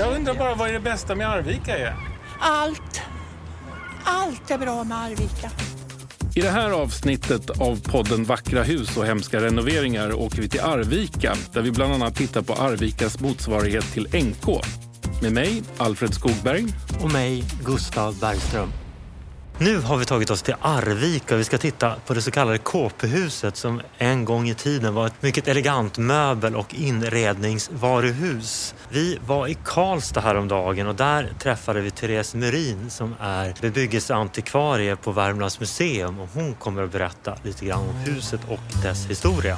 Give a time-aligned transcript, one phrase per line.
[0.00, 1.96] Jag undrar bara vad är det bästa med Arvika är?
[2.38, 3.00] Allt.
[4.04, 5.50] Allt är bra med Arvika.
[6.34, 11.34] I det här avsnittet av podden Vackra hus och hemska renoveringar åker vi till Arvika
[11.52, 14.64] där vi bland annat tittar på Arvikas motsvarighet till NK.
[15.22, 16.64] Med mig, Alfred Skogberg.
[17.00, 18.72] Och mig, Gustav Bergström.
[19.62, 22.58] Nu har vi tagit oss till Arvika och vi ska titta på det så kallade
[22.58, 28.74] KP-huset som en gång i tiden var ett mycket elegant möbel och inredningsvaruhus.
[28.88, 35.12] Vi var i Karlstad häromdagen och där träffade vi Therese Murin som är bebyggelseantikvarie på
[35.12, 39.56] Värmlands museum och hon kommer att berätta lite grann om huset och dess historia.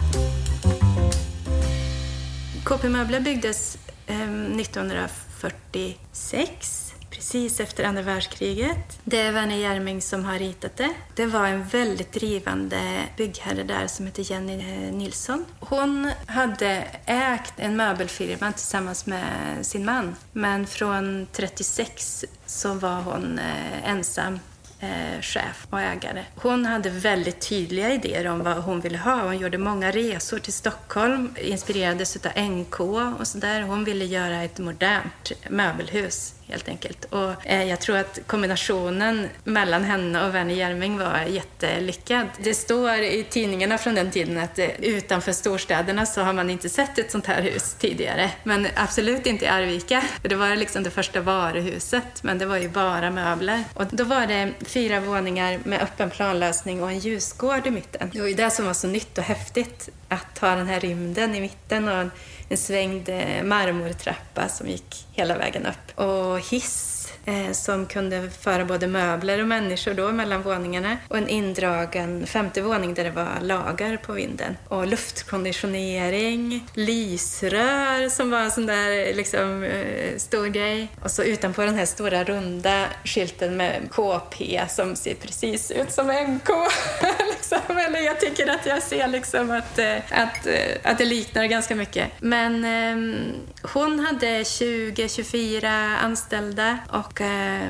[2.65, 6.92] KP Möbler byggdes eh, 1946
[7.23, 8.99] precis efter andra världskriget.
[9.05, 10.91] Det är Werner Jerming som har ritat det.
[11.15, 12.79] Det var en väldigt drivande
[13.17, 15.45] byggherre där som hette Jenny eh, Nilsson.
[15.61, 19.27] Hon hade ägt en möbelfirma tillsammans med
[19.67, 20.15] sin man.
[20.33, 24.39] Men från 36 så var hon eh, ensam
[24.81, 26.25] eh, chef och ägare.
[26.37, 29.23] Hon hade väldigt tydliga idéer om vad hon ville ha.
[29.23, 33.63] Hon gjorde många resor till Stockholm, inspirerades av NK och sådär.
[33.63, 37.05] Hon ville göra ett modernt möbelhus helt enkelt.
[37.05, 42.27] Och eh, jag tror att kombinationen mellan henne och Werner Jerming var jättelyckad.
[42.39, 46.69] Det står i tidningarna från den tiden att eh, utanför storstäderna så har man inte
[46.69, 48.31] sett ett sånt här hus tidigare.
[48.45, 50.03] Men absolut inte i Arvika.
[50.23, 53.65] För det var liksom det första varuhuset, men det var ju bara möbler.
[53.75, 58.11] Och då var det fyra våningar med öppen planlösning och en ljusgård i mitten.
[58.13, 61.35] Det var ju det som var så nytt och häftigt, att ha den här rymden
[61.35, 62.11] i mitten och en,
[62.53, 65.99] en svängd eh, marmortrappa som gick hela vägen upp.
[65.99, 70.97] Och hiss eh, som kunde föra både möbler och människor då mellan våningarna.
[71.09, 74.57] Och en indragen femte våning där det var lagar på vinden.
[74.69, 80.89] Och luftkonditionering, lysrör som var en sån där liksom, eh, stor grej.
[81.03, 86.07] Och så utanpå den här stora runda skylten med KP som ser precis ut som
[86.07, 86.49] NK.
[87.53, 87.79] liksom.
[87.79, 91.75] Eller jag tycker att jag ser liksom att, eh, att, eh, att det liknar ganska
[91.75, 92.11] mycket.
[92.21, 93.23] Men eh,
[93.63, 97.69] hon hade 20-24 anställda och eh,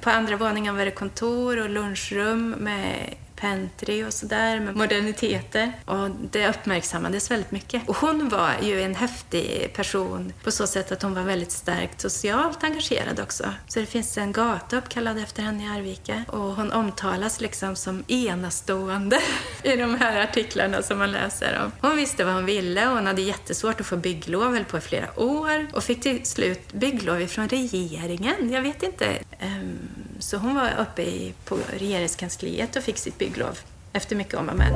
[0.00, 5.72] på andra våningen var det kontor och lunchrum med pentry och sådär med moderniteter.
[5.84, 7.88] Och det uppmärksammades väldigt mycket.
[7.88, 12.00] Och hon var ju en häftig person på så sätt att hon var väldigt starkt
[12.00, 13.44] socialt engagerad också.
[13.68, 18.04] Så det finns en gata uppkallad efter henne i Arvika och hon omtalas liksom som
[18.08, 19.20] enastående
[19.62, 21.72] i de här artiklarna som man läser om.
[21.80, 24.80] Hon visste vad hon ville och hon hade jättesvårt att få bygglov, höll på i
[24.80, 28.52] flera år och fick till slut bygglov ifrån regeringen.
[28.52, 29.18] Jag vet inte.
[29.42, 33.58] Um, så hon var uppe i, på regeringskansliet och fick sitt bygglov
[33.92, 34.72] efter mycket om och men.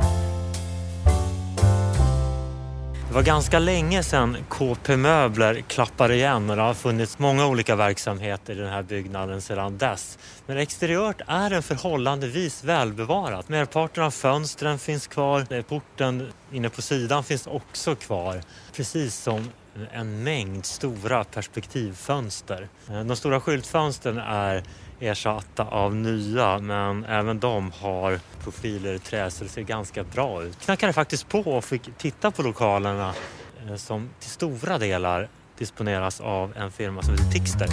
[3.09, 7.77] Det var ganska länge sedan KP Möbler klappade igen och det har funnits många olika
[7.77, 10.19] verksamheter i den här byggnaden sedan dess.
[10.47, 13.49] Men exteriört är den förhållandevis välbevarat.
[13.49, 18.41] Merparten av fönstren finns kvar, porten inne på sidan finns också kvar.
[18.73, 19.51] Precis som
[19.93, 22.69] en mängd stora perspektivfönster.
[22.91, 24.63] Eh, de stora skyltfönstren är
[25.01, 30.43] ersatta av nya men även de har profiler i trä så det ser ganska bra
[30.43, 30.61] ut.
[30.61, 33.15] Knackade faktiskt på och fick titta på lokalerna
[33.69, 37.69] eh, som till stora delar disponeras av en firma som heter Tixter.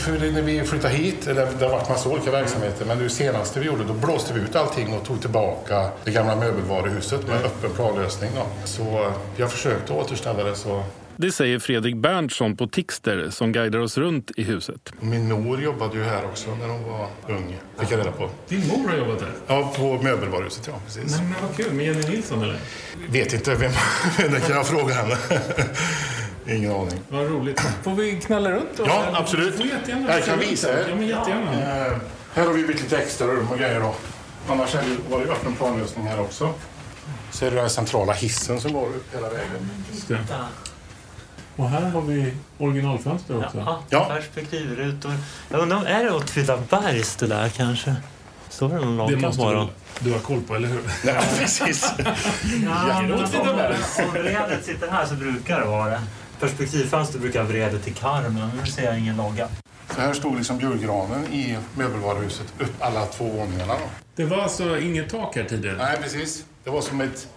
[0.00, 3.60] För när vi flyttade hit, det, det har varit massa olika verksamheter, men det senaste
[3.60, 7.70] vi gjorde då blåste vi ut allting och tog tillbaka det gamla möbelvaruhuset med öppen
[7.70, 8.30] planlösning.
[8.34, 8.46] Då.
[8.64, 10.82] Så vi har försökt att återställa det så
[11.16, 14.92] det säger Fredrik Berntsson på Tixter som guidar oss runt i huset.
[15.00, 18.30] Min mor jobbade ju här också när hon var ung, fick jag reda på.
[18.48, 19.32] Din mor har jobbat här?
[19.46, 20.72] Ja, på möbelvaruhuset, ja.
[20.86, 21.16] Precis.
[21.18, 21.72] Nej, men vad kul.
[21.72, 22.58] Med Jenny Nilsson, eller?
[23.10, 23.54] Vet inte.
[23.54, 23.72] Vem,
[24.32, 25.16] det kan jag fråga henne.
[26.46, 27.00] Ingen aning.
[27.08, 27.60] Vad roligt.
[27.82, 28.76] Får vi knalla runt?
[28.76, 28.84] Då?
[28.86, 29.54] Ja, absolut.
[30.08, 30.86] Jag kan visa er.
[30.88, 31.52] Ja, men jättegärna.
[31.52, 31.98] Uh,
[32.34, 33.80] här har vi byggt lite extra rum och grejer.
[33.80, 33.94] Då.
[34.48, 36.54] Annars är det, var det öppen planlösning här också.
[37.30, 39.70] Så är det den centrala hissen som går upp hela vägen.
[41.56, 43.58] Och här har vi originalfönster också.
[43.58, 44.04] Ja, ja.
[44.04, 45.12] perspektivrutor.
[45.48, 47.96] Jag undrar, är det Åtvidabergs det där kanske?
[48.48, 49.68] Står det någon logga Det måste du,
[50.00, 50.80] du ha koll på, eller hur?
[51.04, 51.92] Ja, precis.
[52.64, 53.12] ja, om,
[54.06, 56.00] om vredet sitter här så brukar det vara det.
[56.40, 59.48] Perspektivfönster brukar vredet till karmen, men nu ser jag ingen logga.
[59.94, 63.72] Så här stod liksom julgranen i möbelvaruhuset upp alla två våningarna.
[63.72, 63.90] Då.
[64.16, 65.76] Det var alltså inget tak här tidigare?
[65.76, 66.44] Nej, precis.
[66.64, 67.28] Det var som ett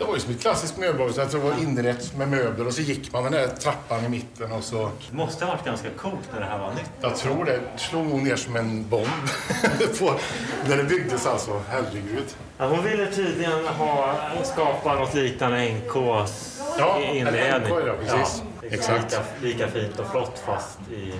[0.00, 1.18] det var ju som ett klassiskt möbelhus.
[1.18, 4.52] Alltså det var inrett med möbler och så gick man den där trappan i mitten
[4.52, 4.90] och så...
[5.10, 6.90] Det måste ha varit ganska coolt när det här var nytt.
[7.00, 7.60] Jag tror det.
[7.76, 9.06] slog nog ner som en bomb.
[9.98, 10.14] på,
[10.68, 11.62] när det byggdes alltså.
[11.68, 12.24] Herregud.
[12.58, 14.14] Ja, hon ville tydligen ha,
[14.44, 17.72] skapa något liknande NKs ja, inredning.
[17.72, 18.42] NK, ja, precis.
[18.44, 18.49] Ja.
[18.70, 19.12] Exakt.
[19.12, 21.12] Lika, lika fint och flott fast i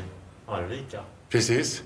[0.46, 1.00] Arvika.
[1.28, 1.82] Precis.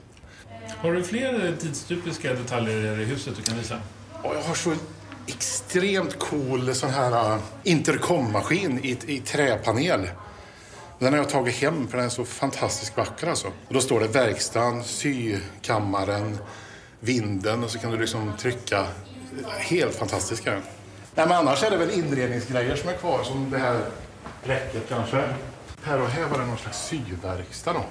[0.77, 3.81] Har du fler tidstypiska detaljer i huset du kan visa?
[4.23, 4.75] Och jag har så
[5.27, 10.09] extremt cool sån här uh, intercommaskin i, i träpanel.
[10.99, 13.47] Den har jag tagit hem för den är så fantastiskt vacker alltså.
[13.69, 16.39] Och då står det verkstaden, sykammaren,
[17.01, 18.87] vinden och så kan du liksom trycka.
[19.59, 20.53] Helt fantastiska.
[21.15, 23.81] Nej, men annars är det väl inredningsgrejer som är kvar som det här
[24.45, 25.25] räcket kanske.
[25.85, 27.85] Här och här var det någon slags syverkstad då.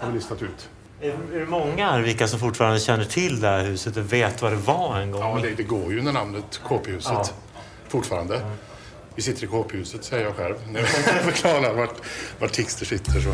[0.00, 0.68] Har vi listat ut.
[1.00, 4.56] Är, det många Arvika som fortfarande känner till det här huset och vet vad det
[4.56, 5.20] var en gång?
[5.22, 7.24] Ja, det, det går ju under namnet KP-huset Ja.
[7.88, 8.40] fortfarande.
[9.14, 10.88] Vi sitter i KP-huset, säger jag själv, när jag
[11.34, 11.94] förklarar vart,
[12.38, 13.20] vart Tixter sitter.
[13.20, 13.30] Så.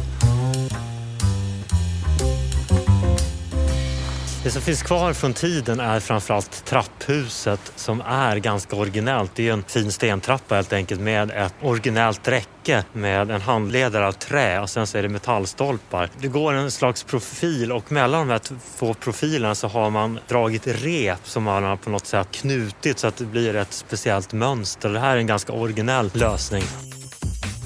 [4.45, 9.31] Det som finns kvar från tiden är framförallt trapphuset som är ganska originellt.
[9.35, 14.13] Det är en fin stentrappa helt enkelt med ett originellt räcke med en handledare av
[14.13, 16.11] trä och sen så är det metallstolpar.
[16.19, 18.41] Det går en slags profil och mellan de här
[18.79, 23.07] två profilerna så har man dragit rep som man har på något sätt knutit så
[23.07, 24.89] att det blir ett speciellt mönster.
[24.89, 26.63] Det här är en ganska originell lösning.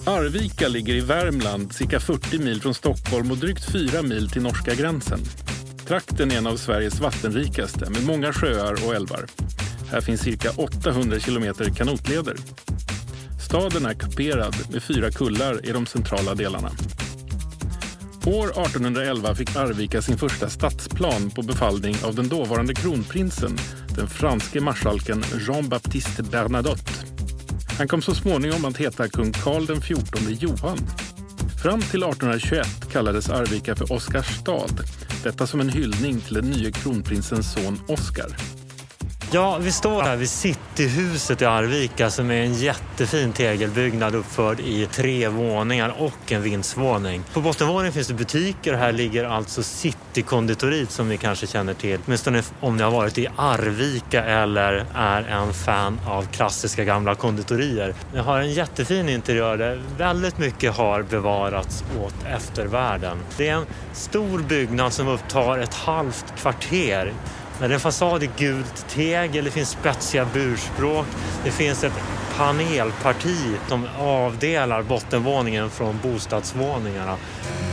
[0.06, 4.74] Arvika ligger i Värmland, cirka 40 mil från Stockholm och drygt 4 mil till norska
[4.74, 5.20] gränsen.
[5.88, 9.26] Trakten är en av Sveriges vattenrikaste med många sjöar och älvar.
[9.90, 12.36] Här finns cirka 800 kilometer kanotleder.
[13.48, 16.70] Staden är kuperad med fyra kullar i de centrala delarna.
[18.26, 23.58] År 1811 fick Arvika sin första stadsplan på befallning av den dåvarande kronprinsen,
[23.96, 26.92] den franske marskalken Jean-Baptiste Bernadotte.
[27.78, 30.78] Han kom så småningom att heta kung Karl den XIV Johan.
[31.62, 34.70] Fram till 1821 kallades Arvika för Oscarstad.
[35.26, 38.55] Detta som en hyllning till den nye kronprinsens son Oscar.
[39.32, 44.86] Ja, vi står här vid Cityhuset i Arvika som är en jättefin tegelbyggnad uppförd i
[44.86, 47.22] tre våningar och en vindsvåning.
[47.32, 52.00] På bottenvåningen finns det butiker och här ligger alltså Citykonditoriet som ni kanske känner till.
[52.06, 57.94] Åtminstone om ni har varit i Arvika eller är en fan av klassiska gamla konditorier.
[58.12, 63.18] Det har en jättefin interiör där väldigt mycket har bevarats åt eftervärlden.
[63.36, 67.12] Det är en stor byggnad som upptar ett halvt kvarter
[67.60, 71.06] när det är en fasad i gult tegel, det finns spetsiga burspråk,
[71.44, 71.92] det finns ett
[72.36, 77.16] panelparti som avdelar bottenvåningen från bostadsvåningarna.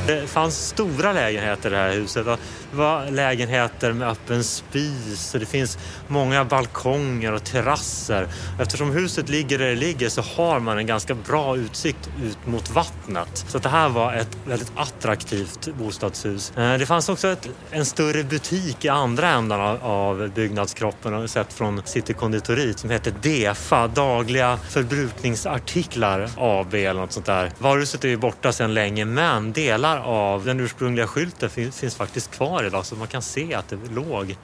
[0.07, 2.27] Det fanns stora lägenheter i det här huset.
[2.73, 5.77] Det var lägenheter med öppen spis och det finns
[6.07, 8.27] många balkonger och terrasser.
[8.59, 12.69] Eftersom huset ligger där det ligger så har man en ganska bra utsikt ut mot
[12.69, 13.45] vattnet.
[13.47, 16.57] Så det här var ett väldigt attraktivt bostadshus.
[16.57, 21.27] Eh, det fanns också ett, en större butik i andra änden av, av byggnadskroppen, har
[21.27, 27.51] sett från Citykonditoriet, som heter DEFA, Dagliga förbrukningsartiklar AB eller något sånt där.
[27.57, 32.31] Varuhuset är ju borta sedan länge men delar av den ursprungliga skylten finns, finns faktiskt
[32.31, 34.35] kvar idag så man kan se att det låg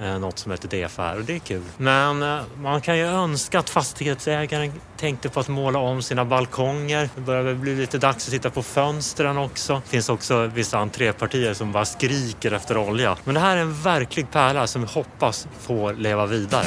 [0.00, 1.62] eh, något som heter DF här och det är kul.
[1.76, 7.08] Men eh, man kan ju önska att fastighetsägaren tänkte på att måla om sina balkonger.
[7.14, 9.82] Det börjar väl bli lite dags att titta på fönstren också.
[9.84, 13.16] Det finns också vissa entrépartier som bara skriker efter olja.
[13.24, 16.66] Men det här är en verklig pärla som vi hoppas får leva vidare.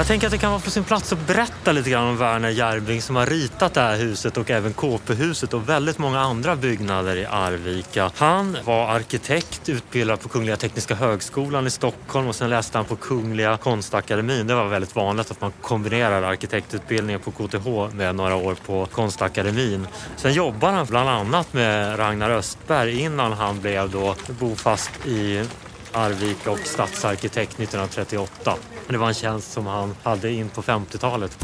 [0.00, 2.48] Jag tänker att det kan vara på sin plats att berätta lite grann om Werner
[2.48, 7.16] Järbing som har ritat det här huset och även KP-huset och väldigt många andra byggnader
[7.16, 8.10] i Arvika.
[8.16, 12.96] Han var arkitekt, utbildad på Kungliga Tekniska Högskolan i Stockholm och sen läste han på
[12.96, 14.46] Kungliga Konstakademin.
[14.46, 19.86] Det var väldigt vanligt att man kombinerar arkitektutbildningen på KTH med några år på Konstakademin.
[20.16, 25.44] Sen jobbade han bland annat med Ragnar Östberg innan han blev då bofast i
[25.92, 28.54] Arvika och stadsarkitekt 1938.
[28.88, 31.38] Det var en tjänst som han hade in på 50-talet.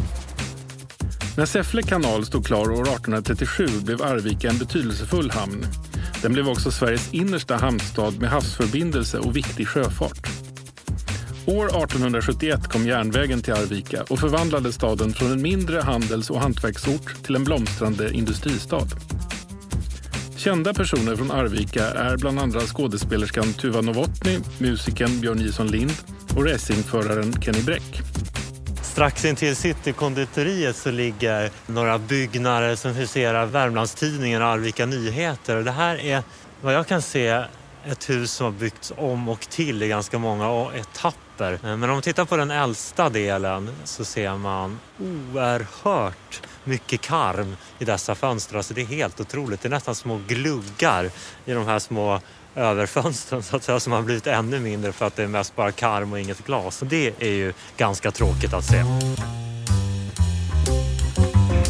[1.36, 5.66] När Säffle kanal stod klar år 1837 blev Arvika en betydelsefull hamn.
[6.22, 10.28] Den blev också Sveriges innersta hamnstad med havsförbindelse och viktig sjöfart.
[11.46, 17.22] År 1871 kom järnvägen till Arvika och förvandlade staden från en mindre handels och hantverksort
[17.22, 18.86] till en blomstrande industristad.
[20.46, 25.92] Kända personer från Arvika är bland andra skådespelerskan Tuva Novotny, musikern Björn Jison Lind
[26.36, 28.00] och racingföraren Kenny Bräck.
[28.82, 35.56] Strax intill Citykonditoriet så ligger några byggnader som huserar Värmlandstidningen och Arvika Nyheter.
[35.56, 36.22] Och det här är
[36.60, 37.44] vad jag kan se
[37.84, 41.58] ett hus som har byggts om och till i ganska många etapper.
[41.62, 47.84] Men om man tittar på den äldsta delen så ser man oerhört mycket karm i
[47.84, 48.56] dessa fönster.
[48.56, 49.62] Alltså det är helt otroligt.
[49.62, 51.10] Det är nästan små gluggar
[51.44, 52.20] i de här små
[52.54, 55.72] överfönstren så att säga som har blivit ännu mindre för att det är mest bara
[55.72, 56.82] karm och inget glas.
[56.82, 58.84] Och det är ju ganska tråkigt att se.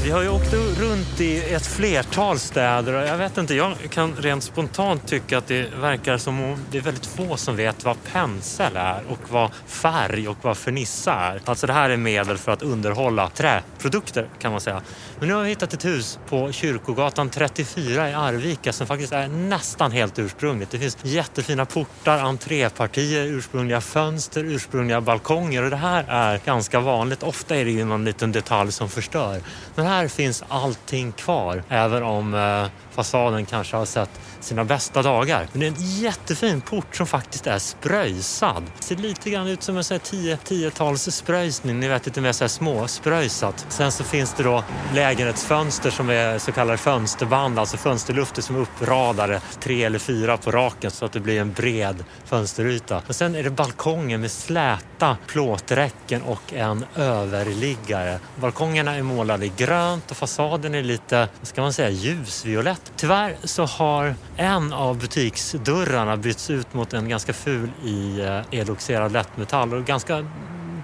[0.07, 4.17] Vi har ju åkt runt i ett flertal städer och jag vet inte, jag kan
[4.17, 7.97] rent spontant tycka att det verkar som om det är väldigt få som vet vad
[8.13, 11.41] pensel är och vad färg och vad fernissa är.
[11.45, 14.83] Alltså det här är medel för att underhålla träprodukter kan man säga.
[15.19, 19.29] Men nu har vi hittat ett hus på Kyrkogatan 34 i Arvika som faktiskt är
[19.29, 20.71] nästan helt ursprungligt.
[20.71, 27.23] Det finns jättefina portar, entrépartier, ursprungliga fönster, ursprungliga balkonger och det här är ganska vanligt.
[27.23, 29.41] Ofta är det ju någon liten detalj som förstör.
[29.75, 34.11] Men här här finns allting kvar, även om eh, fasaden kanske har sett
[34.41, 35.49] sina bästa dagar.
[35.53, 38.63] Men det är en jättefin port som faktiskt är spröjsad.
[38.77, 42.49] Det ser lite grann ut som en 10-tals spröjsning, ni vet lite mer så här
[42.49, 43.67] små spröjsat.
[43.69, 48.61] Sen så finns det då lägenhetsfönster som är så kallade fönsterband, alltså fönsterlufter som är
[48.61, 53.03] uppradade tre eller fyra på raken så att det blir en bred fönsteryta.
[53.07, 58.19] Och sen är det balkonger med släta plåträcken och en överliggare.
[58.41, 62.86] Balkongerna är målade i grönt och fasaden är lite, vad ska man säga, ljusviolett.
[62.97, 69.13] Tyvärr så har en av butiksdörrarna bytts ut mot en ganska ful i eh, eloxerad
[69.13, 70.27] lättmetall och ganska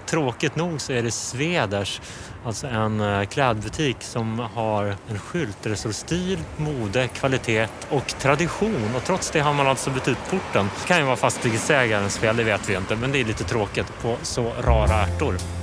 [0.05, 2.01] tråkigt nog så är det Sveders,
[2.45, 8.07] alltså en eh, klädbutik som har en skylt där det står stil, mode, kvalitet och
[8.19, 8.95] tradition.
[8.95, 10.69] Och trots det har man alltså bytt ut porten.
[10.81, 14.01] Det kan ju vara fastighetsägarens fel, det vet vi inte, men det är lite tråkigt
[14.01, 15.62] på så rara ärtor.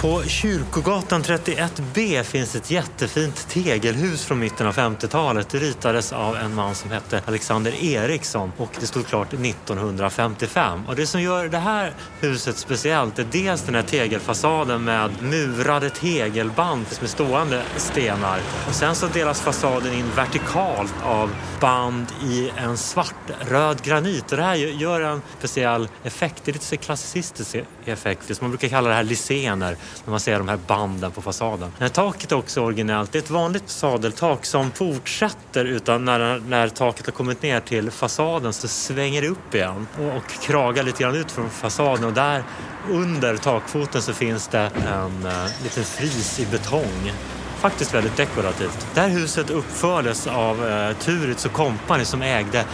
[0.00, 5.48] På Kyrkogatan 31B finns ett jättefint tegelhus från mitten av 50-talet.
[5.48, 10.86] Det ritades av en man som hette Alexander Eriksson och det stod klart 1955.
[10.88, 15.90] Och det som gör det här huset speciellt är dels den här tegelfasaden med murade
[15.90, 18.40] tegelband med stående stenar.
[18.68, 24.32] Och sen så delas fasaden in vertikalt av band i en svartröd granit.
[24.32, 26.42] Och det här gör en speciell effekt.
[26.44, 28.40] Det är lite så klassicistisk e-, effekt.
[28.40, 31.72] Man brukar kalla det här lisener när man ser de här banden på fasaden.
[31.78, 33.12] Det här taket är också originellt.
[33.12, 37.90] Det är ett vanligt sadeltak som fortsätter utan när, när taket har kommit ner till
[37.90, 42.12] fasaden så svänger det upp igen och, och kragar lite grann ut från fasaden och
[42.12, 42.42] där
[42.90, 47.12] under takfoten så finns det en uh, liten fris i betong
[47.58, 48.86] faktiskt väldigt dekorativt.
[48.94, 52.64] Det här huset uppfördes av eh, Turitz och Company som ägde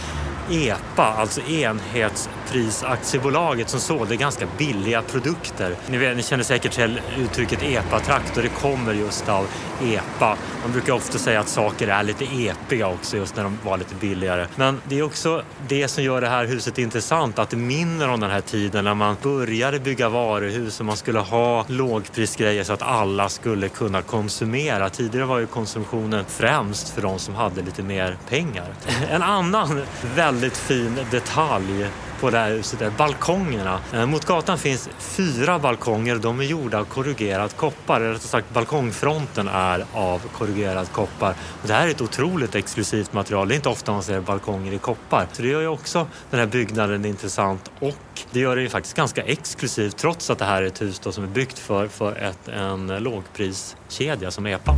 [0.51, 5.75] EPA, alltså Enhetsprisaktiebolaget som sålde ganska billiga produkter.
[5.89, 9.47] Ni, vet, ni känner säkert till uttrycket EPA-trakt och det kommer just av
[9.83, 10.37] EPA.
[10.61, 13.95] Man brukar ofta säga att saker är lite epiga också just när de var lite
[13.95, 14.47] billigare.
[14.55, 18.19] Men det är också det som gör det här huset intressant, att det minner om
[18.19, 22.81] den här tiden när man började bygga varuhus och man skulle ha lågprisgrejer så att
[22.81, 24.89] alla skulle kunna konsumera.
[24.89, 28.65] Tidigare var ju konsumtionen främst för de som hade lite mer pengar.
[29.09, 29.81] En annan
[30.15, 31.87] väldigt väldigt fin detalj
[32.19, 33.79] på det här huset är balkongerna.
[33.93, 36.15] Eh, mot gatan finns fyra balkonger.
[36.15, 38.01] De är gjorda av korrugerad koppar.
[38.01, 41.35] Eller rättare sagt balkongfronten är av korrugerad koppar.
[41.61, 43.47] Och det här är ett otroligt exklusivt material.
[43.47, 45.27] Det är inte ofta man ser balkonger i koppar.
[45.31, 48.95] Så det gör ju också den här byggnaden intressant och det gör det ju faktiskt
[48.95, 52.47] ganska exklusivt trots att det här är ett hus som är byggt för, för ett,
[52.47, 54.75] en lågpriskedja som EPA.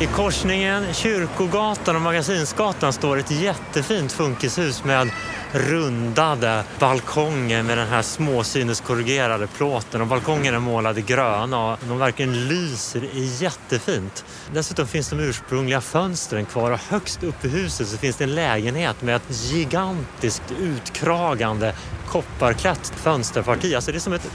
[0.00, 5.10] I korsningen Kyrkogatan och Magasinsgatan står ett jättefint funkishus med
[5.52, 12.48] rundade balkonger med den här småsyneskorrigerade plåten och balkongerna är målade gröna och de verkligen
[12.48, 13.08] lyser
[13.42, 14.24] jättefint.
[14.52, 18.34] Dessutom finns de ursprungliga fönstren kvar och högst upp i huset så finns det en
[18.34, 21.74] lägenhet med ett gigantiskt utkragande
[22.08, 23.74] kopparklätt fönsterparti.
[23.74, 24.30] Alltså det är som ett,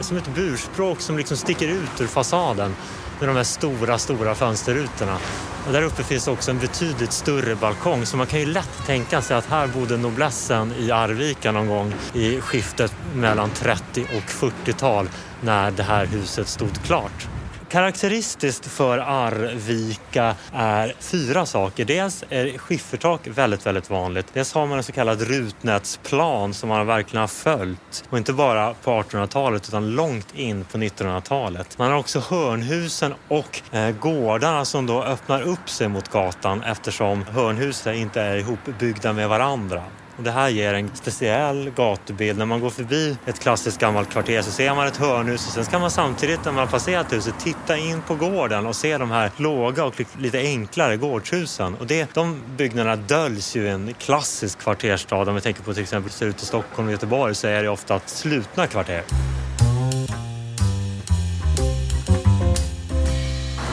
[0.00, 2.74] som ett burspråk som liksom sticker ut ur fasaden
[3.18, 5.18] med de här stora, stora fönsterrutorna.
[5.66, 9.22] Och där uppe finns också en betydligt större balkong så man kan ju lätt tänka
[9.22, 15.08] sig att här bodde noblessen i Arvika någon gång i skiftet mellan 30 och 40-tal
[15.40, 17.28] när det här huset stod klart.
[17.68, 21.84] Karaktäristiskt för Arvika är fyra saker.
[21.84, 24.26] Dels är skiffertak väldigt, väldigt vanligt.
[24.32, 28.04] Dels har man en så kallad rutnätsplan som man verkligen har följt.
[28.10, 31.78] Och inte bara på 1800-talet utan långt in på 1900-talet.
[31.78, 37.22] Man har också hörnhusen och eh, gårdarna som då öppnar upp sig mot gatan eftersom
[37.22, 39.82] hörnhusen inte är ihopbyggda med varandra.
[40.18, 42.38] Och det här ger en speciell gatubild.
[42.38, 45.64] När man går förbi ett klassiskt gammalt kvarter så ser man ett hörnhus och sen
[45.64, 49.10] ska man samtidigt när man har passerat huset titta in på gården och se de
[49.10, 51.74] här låga och lite enklare gårdshusen.
[51.74, 55.28] Och det, de byggnaderna döljs ju i en klassisk kvarterstad.
[55.28, 57.46] Om vi tänker på till exempel hur det ser ut i Stockholm och Göteborg så
[57.46, 59.02] är det ofta slutna kvarter.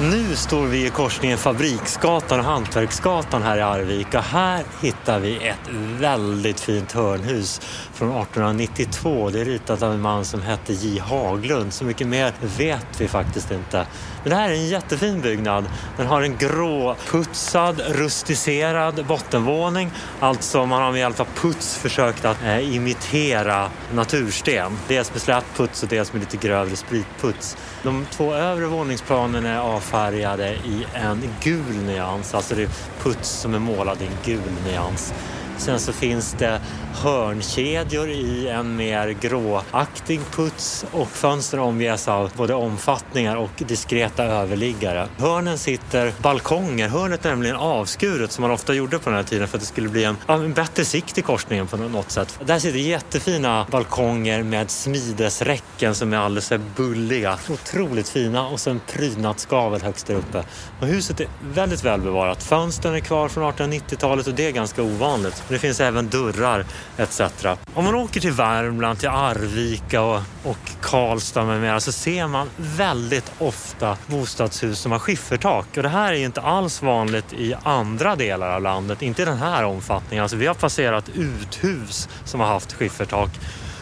[0.01, 4.19] Nu står vi i korsningen Fabriksgatan och Hantverksgatan här i Arvika.
[4.21, 7.61] Här hittar vi ett väldigt fint hörnhus
[7.95, 9.29] från 1892.
[9.29, 11.73] Det är ritat av en man som hette J Haglund.
[11.73, 13.87] Så mycket mer vet vi faktiskt inte.
[14.23, 15.65] Men det här är en jättefin byggnad.
[15.97, 19.91] Den har en gråputsad, rustiserad bottenvåning.
[20.19, 24.77] Alltså man har med hjälp av puts försökt att eh, imitera natursten.
[24.87, 27.57] Dels med slät puts och dels med lite grövre spritputs.
[27.83, 32.33] De två övre våningsplanen är avfärgade i en gul nyans.
[32.33, 32.69] Alltså det är
[33.03, 35.13] puts som är målad i en gul nyans.
[35.57, 36.61] Sen så finns det
[36.93, 45.07] hörnkedjor i en mer gråaktig puts och fönster omges av både omfattningar och diskreta överliggare.
[45.17, 46.87] Hörnen sitter balkonger.
[46.87, 49.67] Hörnet är nämligen avskuret som man ofta gjorde på den här tiden för att det
[49.67, 52.39] skulle bli en, en bättre sikt i korsningen på något sätt.
[52.45, 57.37] Där sitter jättefina balkonger med smidesräcken som är alldeles bulliga.
[57.49, 60.43] Otroligt fina och sen prydnadsgavel högst där uppe.
[60.81, 62.43] Och huset är väldigt välbevarat.
[62.43, 65.43] Fönstren är kvar från 1890-talet och det är ganska ovanligt.
[65.47, 66.65] Det finns även dörrar
[66.97, 67.21] etc.
[67.73, 72.49] Om man åker till Värmland, till Arvika och, och Karlstad med mera så ser man
[72.57, 75.67] väldigt ofta bostadshus som har skiffertak.
[75.77, 79.25] Och det här är ju inte alls vanligt i andra delar av landet, inte i
[79.25, 80.23] den här omfattningen.
[80.23, 83.29] Alltså vi har passerat uthus som har haft skiffertak.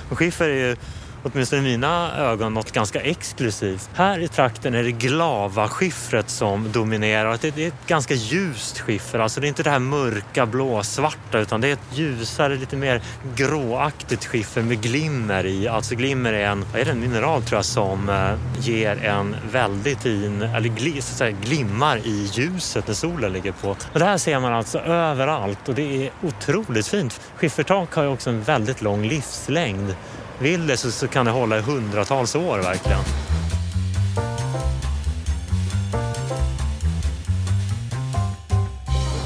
[0.09, 0.75] Och skiffer är ju
[1.23, 3.89] åtminstone i mina ögon, något ganska exklusivt.
[3.93, 7.37] Här i trakten är det glavaskiffret som dominerar.
[7.41, 11.61] Det är ett ganska ljust skiffer, alltså det är inte det här mörka blåsvarta utan
[11.61, 13.01] det är ett ljusare, lite mer
[13.35, 15.67] gråaktigt skiffer med glimmer i.
[15.67, 19.35] Alltså glimmer är en, vad är det, en mineral tror jag som eh, ger en
[19.51, 23.69] väldigt fin, eller gl, så säga, glimmar i ljuset när solen ligger på.
[23.69, 27.21] Och det här ser man alltså överallt och det är otroligt fint.
[27.35, 29.95] Skiffertak har ju också en väldigt lång livslängd
[30.39, 33.03] vill det så, så kan det hålla i hundratals år verkligen.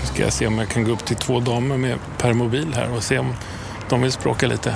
[0.03, 3.03] Ska jag se om jag kan gå upp till två damer med permobil här och
[3.03, 3.35] se om
[3.89, 4.75] de vill språka lite.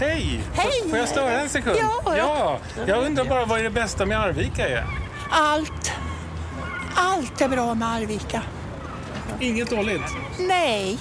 [0.00, 0.40] Hej!
[0.54, 0.90] Hej!
[0.90, 1.76] Får jag störa en sekund?
[1.80, 2.16] Ja.
[2.16, 2.58] ja!
[2.86, 4.86] Jag undrar bara vad är det bästa med Arvika är?
[5.30, 5.92] Allt.
[6.94, 8.42] Allt är bra med Arvika.
[9.40, 10.02] Inget dåligt?
[10.38, 10.98] Nej.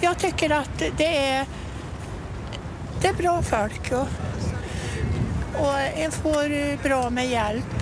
[0.00, 1.46] Jag tycker att det är,
[3.04, 4.08] det är bra folk och,
[5.60, 7.74] och en får bra med hjälp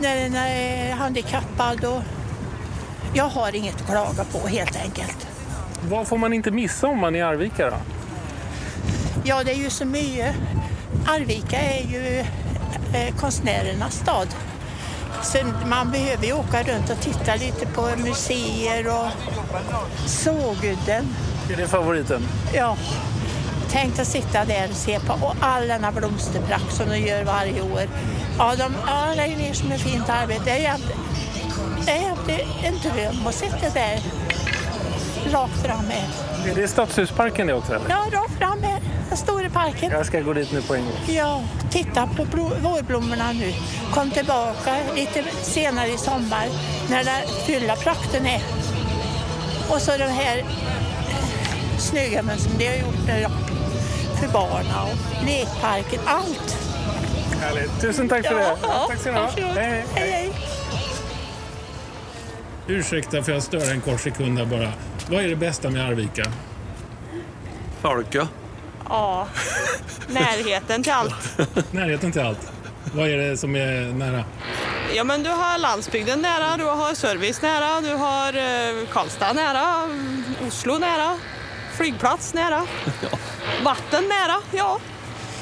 [0.00, 1.84] när en är handikappad.
[1.84, 2.02] Och
[3.14, 5.28] jag har inget att klaga på helt enkelt.
[5.88, 7.76] Vad får man inte missa om man är i Arvika då?
[9.24, 10.34] Ja, det är ju så mycket.
[11.06, 12.18] Arvika är ju
[12.94, 14.28] eh, konstnärernas stad.
[15.22, 19.08] Så man behöver ju åka runt och titta lite på museer och
[20.06, 21.04] Sågudden.
[21.52, 22.22] Är det favoriten?
[22.54, 22.76] Ja,
[23.70, 27.60] tänk att sitta där och se på och all denna blomsterprakt som de gör varje
[27.62, 27.82] år.
[28.38, 30.42] Ja, de ja, lägger ner som ett fint arbete.
[30.44, 34.00] Det är jätte- en dröm att sitta där
[35.32, 36.50] rakt fram här.
[36.50, 37.74] Är det Stadshusparken det också?
[37.74, 37.86] Eller?
[37.88, 38.80] Ja, rakt fram här.
[39.08, 39.90] Den stora parken.
[39.92, 40.94] Jag ska gå dit nu på en gång.
[41.08, 43.52] Ja, titta på blo- vårblommorna nu.
[43.94, 46.46] Kom tillbaka lite senare i sommar
[46.90, 48.42] när den fulla prakten är.
[49.68, 50.44] Och så de här
[51.78, 53.47] snögummen som de har gjort nu då,
[54.20, 56.56] för barnen och lekparken, allt.
[57.40, 57.80] Härligt.
[57.80, 58.56] Tusen tack för det.
[58.88, 59.26] tack ska ni ha.
[59.26, 59.84] Hej, hej.
[59.94, 60.32] hej, hej.
[62.66, 64.72] Ursäkta för jag stör en kort sekund här bara.
[65.10, 66.24] Vad är det bästa med Arvika?
[67.82, 68.26] Folke.
[68.88, 69.28] Ja,
[70.08, 71.38] närheten till allt.
[71.70, 72.52] Närheten till allt.
[72.94, 74.24] Vad är det som är nära?
[74.94, 79.88] Ja, men du har landsbygden nära, du har service nära, du har eh, Karlstad nära,
[80.48, 81.16] Oslo nära,
[81.78, 82.66] flygplats nära,
[83.64, 84.78] vatten nära, ja,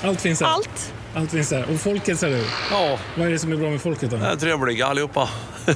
[0.05, 0.49] Allt finns här.
[0.49, 0.93] allt.
[1.15, 1.71] Allt finns här.
[1.75, 2.45] Och folket säger du?
[2.71, 4.17] Ja, Vad är det som är bra med folket då?
[4.17, 5.29] det är trevliga allihopa.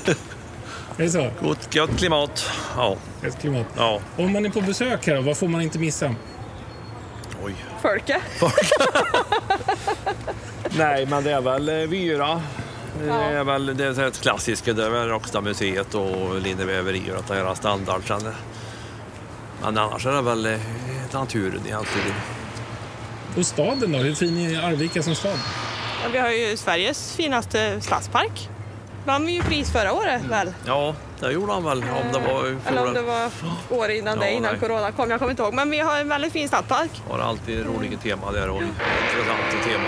[0.97, 1.31] Är det så?
[1.43, 2.51] Gott, gott klimat.
[2.77, 3.67] Ja, Ett klimat.
[3.77, 4.01] ja.
[4.17, 6.15] Om man är på besök här då, vad får man inte missa?
[7.45, 7.55] Oj.
[7.83, 8.21] Folke.
[10.71, 12.43] Nej, men det är väl eh, Vyra.
[13.03, 17.35] Det är väl det är ett klassiska, det är väl Rockstamuseet och Linneväverier och det
[17.35, 18.33] här standard sen.
[19.63, 20.59] Men annars är det väl eh,
[21.13, 22.15] naturen egentligen.
[23.37, 23.99] Och staden då?
[23.99, 25.39] Hur fin är Arvika som stad?
[26.03, 28.49] Ja, vi har ju Sveriges finaste stadspark.
[29.07, 30.53] Vann vi ju pris förra året väl?
[30.67, 31.79] Ja, det gjorde han väl.
[31.83, 33.31] Om det var Eller om det var
[33.71, 34.61] året innan Ja, det, innan nej.
[34.61, 35.11] corona kom.
[35.11, 35.55] Jag kommer inte ihåg.
[35.55, 36.91] Men vi har en väldigt fin stadspark.
[37.11, 39.85] Har alltid roliga tema där och intressanta tema.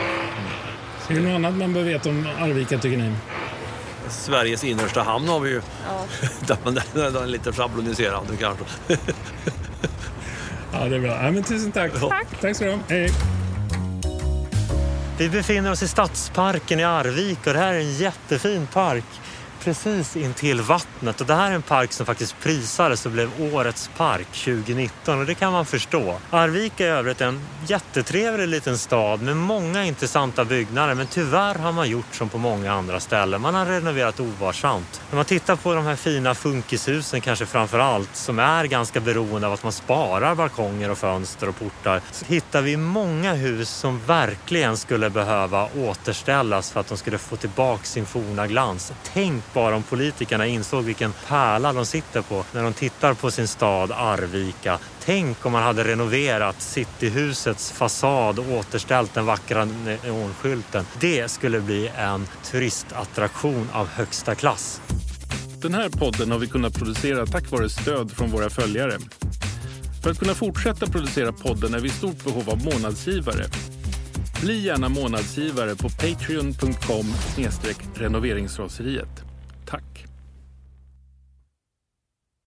[1.09, 3.15] Är det något annat man bör veta om Arvika tycker ni?
[4.09, 5.63] Sveriges innersta hamn har vi ju.
[5.89, 6.57] Ja.
[6.65, 8.65] Men den är lite schabloniserande kanske.
[10.73, 11.25] Ja, det är bra.
[11.25, 11.93] Ja, men tusen tack.
[12.01, 12.27] Tack.
[12.41, 12.79] Tack ska du ha.
[12.89, 13.11] Hej.
[15.19, 19.05] Vi befinner oss i Stadsparken i Arvika och det här är en jättefin park
[19.65, 21.21] precis intill vattnet.
[21.21, 25.27] Och det här är en park som faktiskt prisades och blev Årets park 2019 och
[25.27, 26.15] det kan man förstå.
[26.31, 31.73] Arvika är i övrigt en jättetrevlig liten stad med många intressanta byggnader men tyvärr har
[31.73, 33.41] man gjort som på många andra ställen.
[33.41, 35.01] Man har renoverat ovarsamt.
[35.11, 39.47] När man tittar på de här fina funkishusen kanske framför allt som är ganska beroende
[39.47, 44.01] av att man sparar balkonger och fönster och portar så hittar vi många hus som
[44.07, 48.93] verkligen skulle behöva återställas för att de skulle få tillbaka sin forna glans.
[49.13, 53.49] Tänk bara om politikerna insåg vilken pärla de sitter på när de tittar på sin
[53.49, 54.79] stad Arvika.
[55.05, 60.85] Tänk om man hade renoverat Cityhusets fasad och återställt den vackra neonskylten.
[61.01, 64.81] Det skulle bli en turistattraktion av högsta klass.
[65.63, 68.99] Den här podden har vi kunnat producera tack vare stöd från våra följare.
[70.03, 73.45] För att kunna fortsätta producera podden är vi i stort behov av månadsgivare.
[74.43, 77.15] Bli gärna månadsgivare på patreon.com
[77.95, 79.32] renoveringsraseriet.